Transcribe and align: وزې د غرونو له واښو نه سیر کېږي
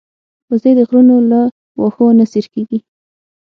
وزې 0.49 0.71
د 0.77 0.81
غرونو 0.87 1.15
له 1.31 1.41
واښو 1.79 2.05
نه 2.19 2.25
سیر 2.31 2.45
کېږي 2.53 2.79